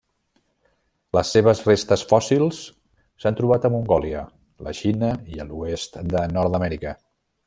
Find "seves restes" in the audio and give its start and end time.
1.35-2.03